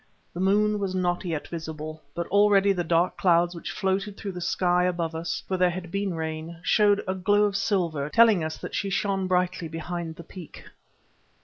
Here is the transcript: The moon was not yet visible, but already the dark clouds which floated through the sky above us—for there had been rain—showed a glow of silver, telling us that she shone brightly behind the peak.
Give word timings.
The 0.33 0.39
moon 0.39 0.79
was 0.79 0.95
not 0.95 1.25
yet 1.25 1.47
visible, 1.47 2.01
but 2.15 2.25
already 2.29 2.73
the 2.73 2.83
dark 2.83 3.17
clouds 3.17 3.53
which 3.53 3.69
floated 3.71 4.17
through 4.17 4.31
the 4.31 4.41
sky 4.41 4.85
above 4.85 5.13
us—for 5.13 5.57
there 5.57 5.69
had 5.69 5.91
been 5.91 6.15
rain—showed 6.15 7.03
a 7.07 7.13
glow 7.13 7.43
of 7.43 7.55
silver, 7.55 8.09
telling 8.09 8.43
us 8.43 8.57
that 8.57 8.73
she 8.73 8.89
shone 8.89 9.27
brightly 9.27 9.67
behind 9.67 10.15
the 10.15 10.23
peak. 10.23 10.63